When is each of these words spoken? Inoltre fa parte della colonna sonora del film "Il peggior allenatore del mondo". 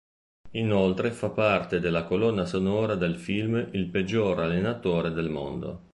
Inoltre 0.53 1.11
fa 1.11 1.29
parte 1.29 1.79
della 1.79 2.05
colonna 2.05 2.45
sonora 2.47 2.95
del 2.95 3.17
film 3.17 3.69
"Il 3.73 3.85
peggior 3.91 4.39
allenatore 4.39 5.11
del 5.11 5.29
mondo". 5.29 5.89